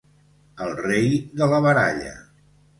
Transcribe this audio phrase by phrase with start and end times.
[0.67, 1.13] El rei
[1.43, 2.19] de la baralla.